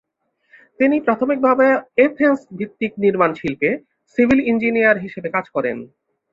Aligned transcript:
তিনি 0.79 0.95
প্রাথমিকভাবে 0.99 1.67
এথেন্স 1.97 2.39
ভিত্তিক 2.57 2.91
নির্মাণ 3.03 3.31
শিল্পে, 3.39 3.69
সিভিল 4.13 4.39
ইঞ্জিনিয়ার 4.51 4.97
হিসাবে 5.03 5.29
কাজ 5.35 5.45
করেন। 5.55 5.77